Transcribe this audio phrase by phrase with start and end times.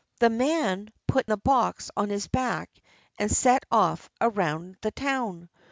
[0.19, 2.71] The man put the box on his back
[3.19, 5.47] and set off around the town.